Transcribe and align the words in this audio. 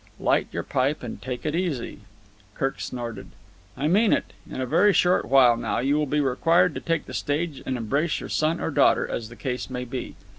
"Light 0.19 0.47
your 0.51 0.63
pipe 0.63 1.03
and 1.03 1.21
take 1.21 1.45
it 1.45 1.53
easy." 1.53 1.99
Kirk 2.55 2.79
snorted. 2.81 3.27
"I 3.77 3.87
mean 3.87 4.13
it. 4.13 4.33
In 4.49 4.59
a 4.59 4.65
very 4.65 4.93
short 4.93 5.25
while 5.25 5.55
now 5.55 5.77
you 5.77 5.95
will 5.95 6.07
be 6.07 6.21
required 6.21 6.73
to 6.73 6.81
take 6.81 7.05
the 7.05 7.13
stage 7.13 7.61
and 7.67 7.77
embrace 7.77 8.19
your 8.19 8.29
son 8.29 8.59
or 8.59 8.71
daughter, 8.71 9.07
as 9.07 9.29
the 9.29 9.35
case 9.35 9.69
may 9.69 9.85
be. 9.85 10.15